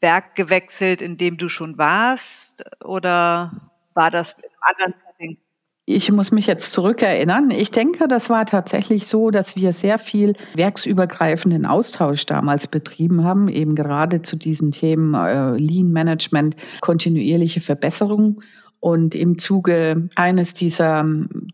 Werk 0.00 0.34
gewechselt, 0.34 1.00
in 1.00 1.16
dem 1.16 1.38
du 1.38 1.48
schon 1.48 1.78
warst? 1.78 2.62
Oder 2.84 3.70
war 3.94 4.10
das 4.10 4.34
in 4.34 4.42
einem 4.42 4.52
anderen 4.60 4.94
Setting? 5.06 5.38
Ich 5.84 6.12
muss 6.12 6.30
mich 6.30 6.46
jetzt 6.46 6.72
zurückerinnern. 6.72 7.50
Ich 7.50 7.72
denke, 7.72 8.06
das 8.06 8.30
war 8.30 8.46
tatsächlich 8.46 9.08
so, 9.08 9.30
dass 9.30 9.56
wir 9.56 9.72
sehr 9.72 9.98
viel 9.98 10.34
werksübergreifenden 10.54 11.66
Austausch 11.66 12.24
damals 12.24 12.68
betrieben 12.68 13.24
haben, 13.24 13.48
eben 13.48 13.74
gerade 13.74 14.22
zu 14.22 14.36
diesen 14.36 14.70
Themen 14.70 15.14
äh, 15.14 15.56
Lean 15.56 15.90
Management, 15.90 16.54
kontinuierliche 16.80 17.60
Verbesserung. 17.60 18.42
Und 18.78 19.16
im 19.16 19.38
Zuge 19.38 20.08
eines 20.14 20.54
dieser, 20.54 21.04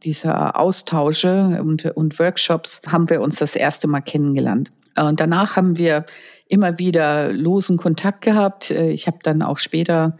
dieser 0.02 0.58
Austausche 0.58 1.61
und, 1.62 1.87
und 1.87 2.18
Workshops 2.18 2.82
haben 2.87 3.08
wir 3.08 3.23
uns 3.23 3.37
das 3.37 3.54
erste 3.54 3.87
Mal 3.87 4.00
kennengelernt. 4.00 4.70
Und 4.94 5.20
danach 5.20 5.56
haben 5.56 5.78
wir 5.78 6.04
immer 6.49 6.78
wieder 6.78 7.32
losen 7.32 7.78
Kontakt 7.78 8.23
gehabt. 8.23 8.70
Äh, 8.70 8.90
ich 8.90 9.06
habe 9.06 9.18
dann 9.23 9.40
auch 9.40 9.58
später 9.58 10.18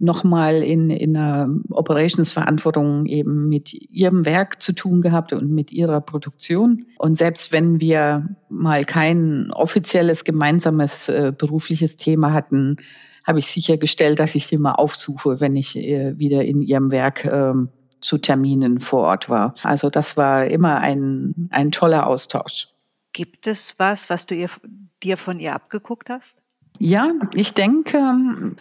nochmal 0.00 0.62
in, 0.62 0.90
in 0.90 1.16
einer 1.16 1.48
Operations-Verantwortung 1.70 3.06
eben 3.06 3.48
mit 3.48 3.72
ihrem 3.72 4.24
Werk 4.24 4.62
zu 4.62 4.72
tun 4.72 5.00
gehabt 5.00 5.32
und 5.32 5.50
mit 5.50 5.72
ihrer 5.72 6.00
Produktion. 6.00 6.86
Und 6.98 7.16
selbst 7.16 7.52
wenn 7.52 7.80
wir 7.80 8.36
mal 8.48 8.84
kein 8.84 9.50
offizielles 9.52 10.24
gemeinsames 10.24 11.08
äh, 11.08 11.32
berufliches 11.36 11.96
Thema 11.96 12.32
hatten, 12.32 12.76
habe 13.24 13.40
ich 13.40 13.48
sichergestellt, 13.48 14.18
dass 14.18 14.34
ich 14.34 14.46
sie 14.46 14.56
mal 14.56 14.72
aufsuche, 14.72 15.40
wenn 15.40 15.56
ich 15.56 15.76
äh, 15.76 16.18
wieder 16.18 16.44
in 16.44 16.62
ihrem 16.62 16.90
Werk 16.90 17.24
äh, 17.24 17.52
zu 18.00 18.18
Terminen 18.18 18.80
vor 18.80 19.00
Ort 19.00 19.28
war. 19.28 19.54
Also 19.62 19.90
das 19.90 20.16
war 20.16 20.46
immer 20.46 20.78
ein, 20.78 21.48
ein 21.50 21.70
toller 21.72 22.06
Austausch. 22.06 22.68
Gibt 23.12 23.46
es 23.46 23.78
was, 23.78 24.08
was 24.10 24.26
du 24.26 24.34
ihr, 24.34 24.50
dir 25.02 25.16
von 25.16 25.40
ihr 25.40 25.54
abgeguckt 25.54 26.08
hast? 26.08 26.42
Ja, 26.78 27.12
ich 27.34 27.54
denke, 27.54 27.98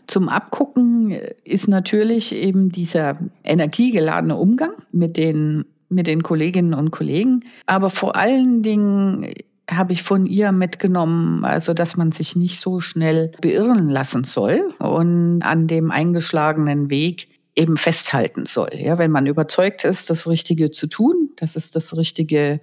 zum 0.08 0.30
Abgucken 0.30 1.12
ist 1.44 1.68
natürlich 1.68 2.34
eben 2.34 2.70
dieser 2.70 3.20
energiegeladene 3.44 4.36
Umgang 4.36 4.72
mit 4.92 5.18
den, 5.18 5.66
mit 5.90 6.08
den 6.08 6.24
Kolleginnen 6.24 6.74
und 6.74 6.92
Kollegen. 6.92 7.44
Aber 7.68 7.90
vor 7.90 8.16
allen 8.16 8.64
Dingen 8.64 9.34
habe 9.70 9.94
ich 9.94 10.02
von 10.02 10.26
ihr 10.26 10.52
mitgenommen, 10.52 11.44
also 11.46 11.74
dass 11.74 11.98
man 11.98 12.12
sich 12.12 12.36
nicht 12.36 12.60
so 12.60 12.80
schnell 12.80 13.32
beirren 13.42 13.88
lassen 13.88 14.24
soll 14.24 14.74
und 14.80 15.42
an 15.42 15.68
dem 15.68 15.92
eingeschlagenen 15.92 16.90
Weg 16.90 17.28
eben 17.56 17.76
festhalten 17.76 18.46
soll. 18.46 18.70
Ja, 18.74 18.98
wenn 18.98 19.12
man 19.12 19.26
überzeugt 19.26 19.84
ist, 19.84 20.10
das 20.10 20.28
Richtige 20.28 20.72
zu 20.72 20.88
tun, 20.88 21.32
dass 21.36 21.56
es 21.56 21.72
das 21.72 21.98
richtige 21.98 22.62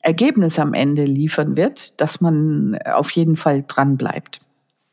Ergebnis 0.00 0.58
am 0.58 0.72
Ende 0.72 1.04
liefern 1.04 1.56
wird, 1.56 2.00
dass 2.00 2.20
man 2.20 2.78
auf 2.84 3.10
jeden 3.10 3.36
Fall 3.36 3.64
dran 3.66 3.96
bleibt. 3.96 4.40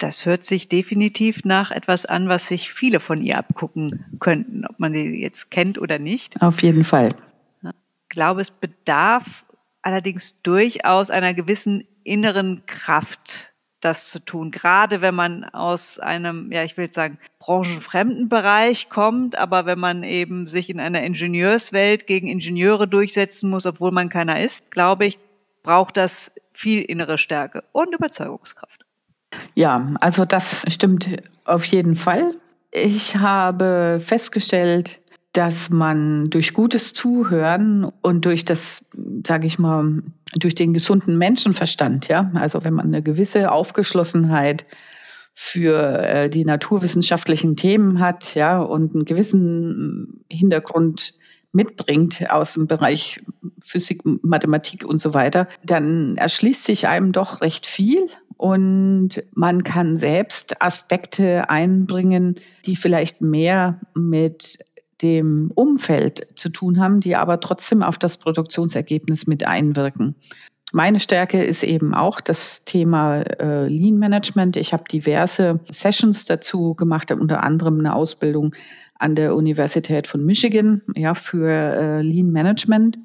Das 0.03 0.25
hört 0.25 0.43
sich 0.43 0.67
definitiv 0.67 1.45
nach 1.45 1.71
etwas 1.71 2.05
an, 2.05 2.27
was 2.27 2.47
sich 2.47 2.73
viele 2.73 2.99
von 2.99 3.21
ihr 3.21 3.37
abgucken 3.37 4.03
könnten, 4.19 4.65
ob 4.65 4.77
man 4.77 4.91
sie 4.91 5.21
jetzt 5.21 5.49
kennt 5.49 5.79
oder 5.79 5.97
nicht. 5.97 6.41
Auf 6.41 6.61
jeden 6.61 6.83
Fall. 6.83 7.15
Ich 7.63 8.09
glaube, 8.09 8.41
es 8.41 8.51
bedarf 8.51 9.45
allerdings 9.81 10.41
durchaus 10.41 11.09
einer 11.09 11.33
gewissen 11.33 11.87
inneren 12.03 12.65
Kraft, 12.65 13.53
das 13.79 14.09
zu 14.09 14.19
tun. 14.19 14.51
Gerade 14.51 14.99
wenn 14.99 15.15
man 15.15 15.45
aus 15.45 15.99
einem, 15.99 16.51
ja, 16.51 16.65
ich 16.65 16.75
will 16.75 16.83
jetzt 16.83 16.95
sagen, 16.95 17.17
branchenfremden 17.39 18.27
Bereich 18.27 18.89
kommt, 18.89 19.37
aber 19.37 19.65
wenn 19.65 19.79
man 19.79 20.03
eben 20.03 20.47
sich 20.47 20.69
in 20.69 20.81
einer 20.81 21.01
Ingenieurswelt 21.03 22.07
gegen 22.07 22.27
Ingenieure 22.27 22.89
durchsetzen 22.89 23.49
muss, 23.49 23.65
obwohl 23.65 23.91
man 23.91 24.09
keiner 24.09 24.41
ist, 24.41 24.69
glaube 24.69 25.05
ich, 25.05 25.17
braucht 25.63 25.95
das 25.95 26.35
viel 26.51 26.81
innere 26.81 27.17
Stärke 27.17 27.63
und 27.71 27.95
Überzeugungskraft. 27.95 28.83
Ja, 29.55 29.93
also 29.99 30.25
das 30.25 30.63
stimmt 30.67 31.09
auf 31.45 31.65
jeden 31.65 31.95
Fall. 31.95 32.35
Ich 32.71 33.17
habe 33.17 34.01
festgestellt, 34.03 34.99
dass 35.33 35.69
man 35.69 36.29
durch 36.29 36.53
gutes 36.53 36.93
Zuhören 36.93 37.91
und 38.01 38.25
durch 38.25 38.45
das, 38.45 38.85
sage 39.25 39.47
ich 39.47 39.57
mal, 39.57 40.03
durch 40.35 40.55
den 40.55 40.73
gesunden 40.73 41.17
Menschenverstand, 41.17 42.07
ja, 42.07 42.31
also 42.35 42.63
wenn 42.63 42.73
man 42.73 42.87
eine 42.87 43.01
gewisse 43.01 43.51
Aufgeschlossenheit 43.51 44.65
für 45.33 45.99
äh, 45.99 46.29
die 46.29 46.45
naturwissenschaftlichen 46.45 47.55
Themen 47.55 47.99
hat, 47.99 48.35
ja, 48.35 48.61
und 48.61 48.93
einen 48.93 49.05
gewissen 49.05 50.23
Hintergrund 50.29 51.15
mitbringt 51.51 52.29
aus 52.29 52.53
dem 52.53 52.67
Bereich 52.67 53.21
Physik, 53.61 54.01
Mathematik 54.23 54.85
und 54.85 54.99
so 54.99 55.13
weiter, 55.13 55.47
dann 55.63 56.17
erschließt 56.17 56.63
sich 56.63 56.87
einem 56.87 57.11
doch 57.11 57.41
recht 57.41 57.65
viel 57.65 58.07
und 58.43 59.23
man 59.33 59.63
kann 59.63 59.95
selbst 59.95 60.61
Aspekte 60.61 61.49
einbringen, 61.49 62.41
die 62.65 62.75
vielleicht 62.75 63.21
mehr 63.21 63.79
mit 63.93 64.57
dem 65.01 65.49
Umfeld 65.55 66.27
zu 66.35 66.49
tun 66.49 66.77
haben, 66.77 66.99
die 66.99 67.15
aber 67.15 67.39
trotzdem 67.39 67.81
auf 67.81 67.97
das 67.97 68.17
Produktionsergebnis 68.17 69.27
mit 69.27 69.47
einwirken. 69.47 70.15
Meine 70.73 70.99
Stärke 70.99 71.41
ist 71.41 71.63
eben 71.63 71.93
auch 71.93 72.19
das 72.19 72.65
Thema 72.65 73.21
äh, 73.21 73.69
Lean 73.69 73.97
Management. 73.97 74.57
Ich 74.57 74.73
habe 74.73 74.83
diverse 74.91 75.61
Sessions 75.71 76.25
dazu 76.25 76.73
gemacht, 76.75 77.13
unter 77.13 77.45
anderem 77.45 77.79
eine 77.79 77.95
Ausbildung 77.95 78.55
an 78.99 79.15
der 79.15 79.37
Universität 79.37 80.05
von 80.05 80.25
Michigan 80.25 80.81
ja, 80.95 81.15
für 81.15 81.49
äh, 81.49 82.01
Lean 82.01 82.31
Management 82.31 82.99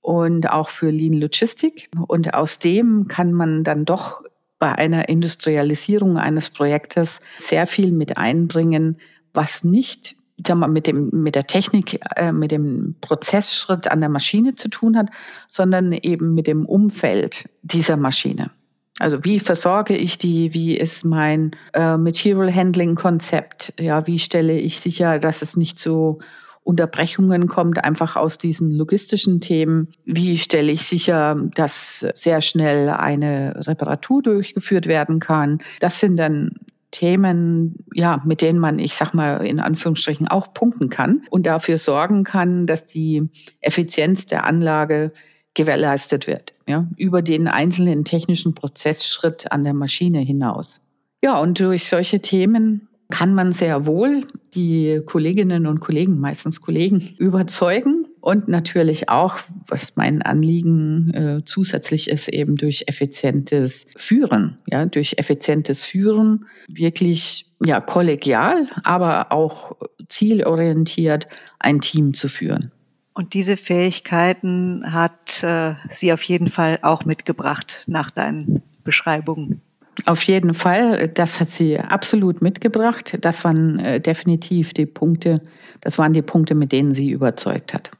und 0.00 0.48
auch 0.48 0.68
für 0.68 0.90
Lean 0.90 1.14
Logistik. 1.14 1.88
Und 2.06 2.34
aus 2.34 2.60
dem 2.60 3.08
kann 3.08 3.32
man 3.32 3.64
dann 3.64 3.84
doch 3.84 4.22
bei 4.62 4.78
einer 4.78 5.08
Industrialisierung 5.08 6.18
eines 6.18 6.48
Projektes 6.48 7.18
sehr 7.36 7.66
viel 7.66 7.90
mit 7.90 8.16
einbringen, 8.16 8.96
was 9.34 9.64
nicht 9.64 10.14
mal, 10.54 10.68
mit, 10.68 10.86
dem, 10.86 11.10
mit 11.10 11.34
der 11.34 11.48
Technik, 11.48 11.98
äh, 12.14 12.30
mit 12.30 12.52
dem 12.52 12.94
Prozessschritt 13.00 13.90
an 13.90 13.98
der 13.98 14.08
Maschine 14.08 14.54
zu 14.54 14.68
tun 14.68 14.96
hat, 14.96 15.08
sondern 15.48 15.90
eben 15.90 16.34
mit 16.34 16.46
dem 16.46 16.64
Umfeld 16.64 17.48
dieser 17.62 17.96
Maschine. 17.96 18.52
Also 19.00 19.24
wie 19.24 19.40
versorge 19.40 19.96
ich 19.96 20.16
die? 20.16 20.54
Wie 20.54 20.76
ist 20.76 21.04
mein 21.04 21.56
äh, 21.72 21.96
Material 21.96 22.54
Handling 22.54 22.94
Konzept? 22.94 23.74
Ja, 23.80 24.06
wie 24.06 24.20
stelle 24.20 24.56
ich 24.56 24.78
sicher, 24.78 25.18
dass 25.18 25.42
es 25.42 25.56
nicht 25.56 25.80
zu 25.80 26.20
Unterbrechungen 26.64 27.48
kommt, 27.48 27.84
einfach 27.84 28.16
aus 28.16 28.38
diesen 28.38 28.70
logistischen 28.70 29.40
Themen. 29.40 29.88
Wie 30.04 30.38
stelle 30.38 30.70
ich 30.70 30.84
sicher, 30.84 31.36
dass 31.54 32.06
sehr 32.14 32.40
schnell 32.40 32.88
eine 32.88 33.66
Reparatur 33.66 34.22
durchgeführt 34.22 34.86
werden 34.86 35.18
kann? 35.18 35.58
Das 35.80 35.98
sind 35.98 36.16
dann 36.16 36.52
Themen, 36.92 37.84
ja, 37.94 38.22
mit 38.24 38.42
denen 38.42 38.58
man, 38.58 38.78
ich 38.78 38.94
sag 38.94 39.14
mal, 39.14 39.44
in 39.44 39.58
Anführungsstrichen 39.60 40.28
auch 40.28 40.52
punkten 40.52 40.88
kann 40.90 41.22
und 41.30 41.46
dafür 41.46 41.78
sorgen 41.78 42.22
kann, 42.22 42.66
dass 42.66 42.86
die 42.86 43.28
Effizienz 43.60 44.26
der 44.26 44.44
Anlage 44.44 45.12
gewährleistet 45.54 46.26
wird, 46.26 46.54
ja, 46.68 46.86
über 46.96 47.22
den 47.22 47.48
einzelnen 47.48 48.04
technischen 48.04 48.54
Prozessschritt 48.54 49.50
an 49.50 49.64
der 49.64 49.74
Maschine 49.74 50.20
hinaus. 50.20 50.80
Ja, 51.22 51.38
und 51.38 51.60
durch 51.60 51.88
solche 51.88 52.20
Themen 52.20 52.88
kann 53.12 53.34
man 53.34 53.52
sehr 53.52 53.86
wohl 53.86 54.22
die 54.54 55.02
Kolleginnen 55.04 55.66
und 55.66 55.80
Kollegen, 55.80 56.18
meistens 56.18 56.62
Kollegen, 56.62 57.14
überzeugen 57.18 58.06
und 58.22 58.48
natürlich 58.48 59.10
auch, 59.10 59.36
was 59.68 59.96
mein 59.96 60.22
Anliegen 60.22 61.12
äh, 61.12 61.44
zusätzlich 61.44 62.08
ist, 62.08 62.28
eben 62.28 62.56
durch 62.56 62.84
effizientes 62.86 63.86
Führen, 63.96 64.56
ja, 64.66 64.86
durch 64.86 65.16
effizientes 65.18 65.84
Führen 65.84 66.46
wirklich 66.68 67.52
ja 67.62 67.80
kollegial, 67.80 68.66
aber 68.82 69.30
auch 69.30 69.76
zielorientiert 70.08 71.28
ein 71.58 71.82
Team 71.82 72.14
zu 72.14 72.28
führen. 72.28 72.72
Und 73.12 73.34
diese 73.34 73.58
Fähigkeiten 73.58 74.90
hat 74.90 75.42
äh, 75.42 75.74
sie 75.90 76.14
auf 76.14 76.22
jeden 76.22 76.48
Fall 76.48 76.78
auch 76.80 77.04
mitgebracht 77.04 77.84
nach 77.86 78.10
deinen 78.10 78.62
Beschreibungen. 78.84 79.60
Auf 80.06 80.22
jeden 80.22 80.54
Fall, 80.54 81.08
das 81.08 81.38
hat 81.38 81.50
sie 81.50 81.78
absolut 81.78 82.40
mitgebracht. 82.40 83.16
Das 83.20 83.44
waren 83.44 83.78
äh, 83.78 84.00
definitiv 84.00 84.72
die 84.72 84.86
Punkte, 84.86 85.40
das 85.80 85.98
waren 85.98 86.12
die 86.12 86.22
Punkte, 86.22 86.54
mit 86.54 86.72
denen 86.72 86.92
sie 86.92 87.10
überzeugt 87.10 87.74
hat. 87.74 87.90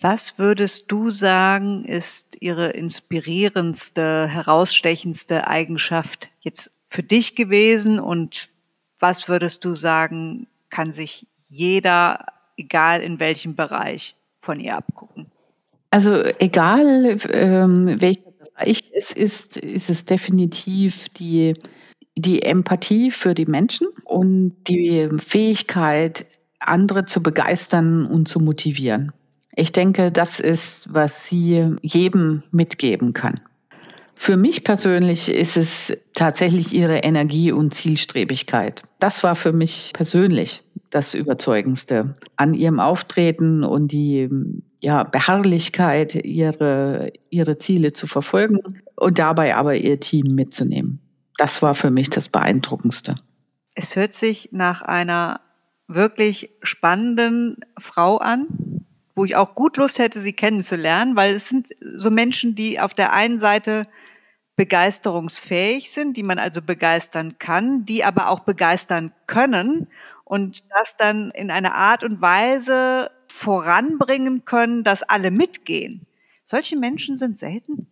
Was 0.00 0.38
würdest 0.38 0.90
du 0.90 1.10
sagen, 1.10 1.84
ist 1.84 2.36
ihre 2.40 2.70
inspirierendste, 2.70 4.26
herausstechendste 4.26 5.46
Eigenschaft 5.46 6.30
jetzt 6.40 6.70
für 6.88 7.04
dich 7.04 7.36
gewesen 7.36 8.00
und 8.00 8.48
was 8.98 9.28
würdest 9.28 9.64
du 9.64 9.74
sagen, 9.74 10.48
kann 10.70 10.92
sich 10.92 11.26
jeder, 11.48 12.26
egal 12.56 13.00
in 13.02 13.20
welchem 13.20 13.54
Bereich, 13.54 14.16
von 14.40 14.58
ihr 14.58 14.76
abgucken? 14.76 15.26
Also 15.90 16.24
egal, 16.38 17.18
ähm, 17.30 18.00
welcher 18.00 18.31
Bereich 18.54 18.82
es 18.94 19.12
ist, 19.12 19.56
ist 19.56 19.90
es 19.90 20.04
definitiv 20.04 21.08
die, 21.10 21.54
die 22.16 22.42
Empathie 22.42 23.10
für 23.10 23.34
die 23.34 23.46
Menschen 23.46 23.88
und 24.04 24.56
die 24.68 25.08
Fähigkeit, 25.18 26.26
andere 26.58 27.04
zu 27.06 27.22
begeistern 27.22 28.06
und 28.06 28.28
zu 28.28 28.38
motivieren. 28.40 29.12
Ich 29.54 29.72
denke, 29.72 30.12
das 30.12 30.40
ist, 30.40 30.88
was 30.92 31.26
sie 31.26 31.76
jedem 31.82 32.42
mitgeben 32.52 33.12
kann. 33.12 33.40
Für 34.22 34.36
mich 34.36 34.62
persönlich 34.62 35.28
ist 35.28 35.56
es 35.56 35.92
tatsächlich 36.14 36.72
ihre 36.72 36.98
Energie 36.98 37.50
und 37.50 37.74
Zielstrebigkeit. 37.74 38.82
Das 39.00 39.24
war 39.24 39.34
für 39.34 39.52
mich 39.52 39.90
persönlich 39.94 40.62
das 40.90 41.14
Überzeugendste 41.14 42.14
an 42.36 42.54
ihrem 42.54 42.78
Auftreten 42.78 43.64
und 43.64 43.90
die 43.90 44.28
ja, 44.80 45.02
Beharrlichkeit, 45.02 46.14
ihre, 46.14 47.12
ihre 47.30 47.58
Ziele 47.58 47.94
zu 47.94 48.06
verfolgen 48.06 48.60
und 48.94 49.18
dabei 49.18 49.56
aber 49.56 49.74
ihr 49.74 49.98
Team 49.98 50.36
mitzunehmen. 50.36 51.00
Das 51.36 51.60
war 51.60 51.74
für 51.74 51.90
mich 51.90 52.08
das 52.08 52.28
Beeindruckendste. 52.28 53.16
Es 53.74 53.96
hört 53.96 54.12
sich 54.12 54.50
nach 54.52 54.82
einer 54.82 55.40
wirklich 55.88 56.50
spannenden 56.62 57.56
Frau 57.76 58.18
an, 58.18 58.46
wo 59.16 59.24
ich 59.24 59.34
auch 59.34 59.56
gut 59.56 59.78
Lust 59.78 59.98
hätte, 59.98 60.20
sie 60.20 60.32
kennenzulernen, 60.32 61.16
weil 61.16 61.34
es 61.34 61.48
sind 61.48 61.70
so 61.96 62.08
Menschen, 62.08 62.54
die 62.54 62.78
auf 62.78 62.94
der 62.94 63.12
einen 63.12 63.40
Seite 63.40 63.88
begeisterungsfähig 64.56 65.90
sind, 65.90 66.16
die 66.16 66.22
man 66.22 66.38
also 66.38 66.62
begeistern 66.62 67.38
kann, 67.38 67.84
die 67.84 68.04
aber 68.04 68.28
auch 68.28 68.40
begeistern 68.40 69.12
können 69.26 69.88
und 70.24 70.70
das 70.70 70.96
dann 70.96 71.30
in 71.30 71.50
einer 71.50 71.74
Art 71.74 72.04
und 72.04 72.20
Weise 72.20 73.10
voranbringen 73.28 74.44
können, 74.44 74.84
dass 74.84 75.02
alle 75.02 75.30
mitgehen. 75.30 76.06
Solche 76.44 76.76
Menschen 76.76 77.16
sind 77.16 77.38
selten, 77.38 77.86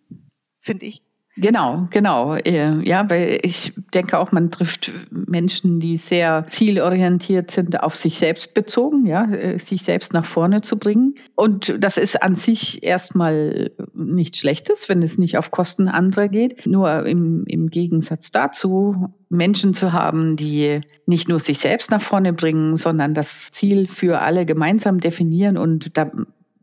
finde 0.61 0.87
ich. 0.87 1.03
Genau, 1.37 1.87
genau. 1.91 2.35
Äh, 2.35 2.87
ja, 2.87 3.09
weil 3.09 3.39
ich 3.43 3.73
denke 3.95 4.19
auch, 4.19 4.33
man 4.33 4.51
trifft 4.51 4.91
Menschen, 5.11 5.79
die 5.79 5.97
sehr 5.97 6.47
zielorientiert 6.49 7.51
sind, 7.53 7.83
auf 7.83 7.95
sich 7.95 8.19
selbst 8.19 8.53
bezogen, 8.53 9.07
ja, 9.07 9.25
äh, 9.31 9.59
sich 9.59 9.83
selbst 9.83 10.13
nach 10.13 10.27
vorne 10.27 10.61
zu 10.61 10.77
bringen. 10.77 11.15
Und 11.37 11.77
das 11.79 11.99
ist 11.99 12.23
an 12.23 12.35
sich 12.35 12.83
erstmal 12.83 13.71
nichts 13.95 14.39
Schlechtes, 14.39 14.89
wenn 14.89 15.03
es 15.03 15.19
nicht 15.19 15.39
auf 15.39 15.53
Kosten 15.53 15.89
anderer 15.89 16.29
geht. 16.29 16.67
Nur 16.67 17.07
im, 17.07 17.45
im 17.47 17.71
Gegensatz 17.71 18.33
dazu, 18.33 19.15
Menschen 19.29 19.73
zu 19.73 19.93
haben, 19.93 20.35
die 20.37 20.81
nicht 21.07 21.29
nur 21.29 21.39
sich 21.39 21.61
selbst 21.61 21.93
nach 21.93 22.03
vorne 22.03 22.33
bringen, 22.33 22.75
sondern 22.75 23.15
das 23.15 23.53
Ziel 23.53 23.87
für 23.87 24.21
alle 24.21 24.47
gemeinsam 24.47 24.99
definieren 24.99 25.57
und 25.57 25.97
da, 25.97 26.11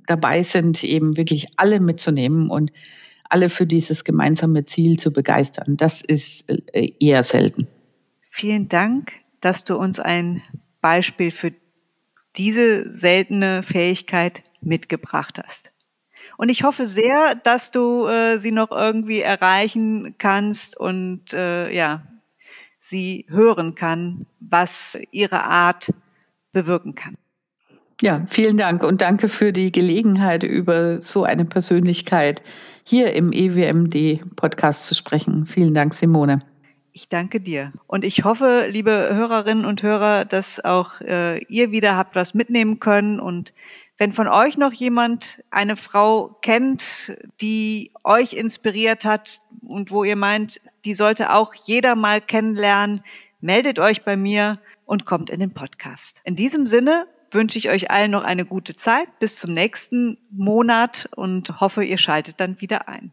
dabei 0.06 0.43
sind, 0.43 0.84
eben 0.84 1.15
wirklich 1.15 1.47
alle 1.56 1.80
mitzunehmen 1.80 2.49
und 2.49 2.71
alle 3.29 3.49
für 3.49 3.65
dieses 3.65 4.03
gemeinsame 4.03 4.65
Ziel 4.65 4.97
zu 4.97 5.11
begeistern. 5.11 5.77
Das 5.77 6.01
ist 6.01 6.49
äh, 6.49 6.91
eher 6.99 7.23
selten. 7.23 7.67
Vielen 8.29 8.69
Dank, 8.69 9.13
dass 9.41 9.63
du 9.63 9.75
uns 9.77 9.99
ein 9.99 10.41
Beispiel 10.81 11.31
für 11.31 11.53
diese 12.35 12.93
seltene 12.93 13.63
Fähigkeit 13.63 14.43
mitgebracht 14.61 15.41
hast. 15.43 15.71
Und 16.37 16.49
ich 16.49 16.63
hoffe 16.63 16.85
sehr, 16.85 17.35
dass 17.35 17.71
du 17.71 18.05
äh, 18.05 18.37
sie 18.37 18.51
noch 18.51 18.71
irgendwie 18.71 19.21
erreichen 19.21 20.15
kannst 20.19 20.77
und 20.77 21.33
äh, 21.33 21.73
ja, 21.73 22.03
sie 22.79 23.25
hören 23.27 23.73
kann, 23.73 24.27
was 24.39 24.97
ihre 25.11 25.43
Art 25.43 25.93
bewirken 26.51 26.93
kann. 26.93 27.17
Ja, 28.01 28.25
vielen 28.29 28.57
Dank 28.57 28.83
und 28.83 29.01
danke 29.01 29.27
für 29.27 29.51
die 29.51 29.71
Gelegenheit, 29.71 30.43
über 30.43 31.01
so 31.01 31.23
eine 31.23 31.45
Persönlichkeit 31.45 32.43
hier 32.88 33.13
im 33.13 33.34
EWMD-Podcast 33.34 34.86
zu 34.86 34.95
sprechen. 34.95 35.45
Vielen 35.45 35.73
Dank, 35.73 35.93
Simone. 35.93 36.39
Ich 36.93 37.10
danke 37.10 37.41
dir. 37.41 37.73
Und 37.86 38.06
ich 38.06 38.23
hoffe, 38.23 38.67
liebe 38.69 39.10
Hörerinnen 39.13 39.65
und 39.65 39.84
Hörer, 39.84 40.23
dass 40.23 40.63
auch 40.63 41.02
äh, 41.02 41.43
ihr 41.45 41.71
wieder 41.71 41.97
habt 41.97 42.15
was 42.15 42.34
mitnehmen 42.34 42.80
können. 42.80 43.19
Und 43.19 43.54
wenn 43.97 44.13
von 44.13 44.30
euch 44.30 44.58
noch 44.58 44.71
jemand 44.71 45.43
eine 45.52 45.76
Frau 45.76 46.38
kennt, 46.41 47.17
die 47.41 47.91
euch 48.06 48.34
inspiriert 48.34 49.04
hat 49.04 49.41
und 49.67 49.91
wo 49.91 50.06
ihr 50.06 50.15
meint, 50.15 50.62
die 50.86 50.93
sollte 50.93 51.34
auch 51.34 51.54
jeder 51.54 51.95
mal 51.95 52.21
kennenlernen, 52.21 53.04
meldet 53.41 53.80
euch 53.80 54.06
bei 54.06 54.15
mir 54.15 54.60
und 54.86 55.06
kommt 55.06 55.30
in 55.30 55.41
den 55.41 55.54
Podcast. 55.54 56.21
In 56.23 56.38
diesem 56.38 56.65
Sinne 56.65 57.06
wünsche 57.31 57.57
ich 57.57 57.69
euch 57.69 57.91
allen 57.91 58.11
noch 58.11 58.23
eine 58.23 58.45
gute 58.45 58.75
Zeit 58.75 59.07
bis 59.19 59.37
zum 59.37 59.53
nächsten 59.53 60.17
Monat 60.31 61.09
und 61.15 61.59
hoffe, 61.59 61.83
ihr 61.83 61.97
schaltet 61.97 62.39
dann 62.39 62.61
wieder 62.61 62.87
ein. 62.87 63.11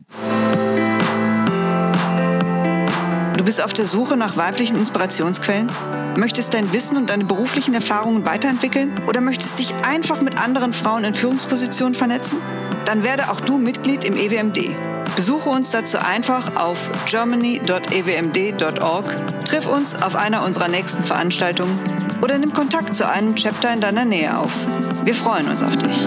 Du 3.36 3.44
bist 3.44 3.62
auf 3.62 3.74
der 3.74 3.84
Suche 3.84 4.16
nach 4.16 4.38
weiblichen 4.38 4.78
Inspirationsquellen? 4.78 5.70
Möchtest 6.16 6.54
dein 6.54 6.72
Wissen 6.72 6.96
und 6.96 7.10
deine 7.10 7.24
beruflichen 7.24 7.74
Erfahrungen 7.74 8.24
weiterentwickeln? 8.24 8.94
Oder 9.06 9.20
möchtest 9.20 9.58
dich 9.58 9.74
einfach 9.84 10.22
mit 10.22 10.40
anderen 10.40 10.72
Frauen 10.72 11.04
in 11.04 11.12
Führungspositionen 11.12 11.94
vernetzen? 11.94 12.40
Dann 12.86 13.04
werde 13.04 13.30
auch 13.30 13.40
du 13.40 13.58
Mitglied 13.58 14.04
im 14.04 14.16
EWMD. 14.16 14.74
Besuche 15.16 15.50
uns 15.50 15.70
dazu 15.70 15.98
einfach 15.98 16.56
auf 16.56 16.90
germany.ewmd.org, 17.06 19.44
triff 19.44 19.66
uns 19.66 20.00
auf 20.00 20.16
einer 20.16 20.44
unserer 20.44 20.68
nächsten 20.68 21.04
Veranstaltungen 21.04 22.03
oder 22.22 22.38
nimm 22.38 22.52
Kontakt 22.52 22.94
zu 22.94 23.08
einem 23.08 23.34
Chapter 23.34 23.72
in 23.72 23.80
deiner 23.80 24.04
Nähe 24.04 24.36
auf. 24.36 24.52
Wir 25.02 25.14
freuen 25.14 25.48
uns 25.48 25.62
auf 25.62 25.76
dich. 25.76 26.06